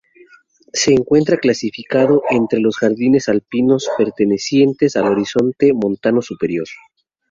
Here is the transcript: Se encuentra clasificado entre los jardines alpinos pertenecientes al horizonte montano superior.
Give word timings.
Se 0.73 0.93
encuentra 0.93 1.37
clasificado 1.37 2.23
entre 2.31 2.59
los 2.59 2.75
jardines 2.77 3.29
alpinos 3.29 3.87
pertenecientes 3.99 4.95
al 4.95 5.05
horizonte 5.05 5.73
montano 5.73 6.23
superior. 6.23 6.65